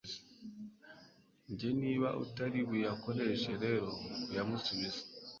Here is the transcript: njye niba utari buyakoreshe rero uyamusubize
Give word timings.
njye 1.51 1.69
niba 1.81 2.09
utari 2.23 2.59
buyakoreshe 2.67 3.51
rero 3.63 3.89
uyamusubize 4.29 5.01